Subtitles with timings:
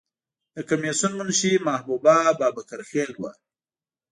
[0.55, 3.31] د کمیسیون منشی محبوبه بابکر خیل وه.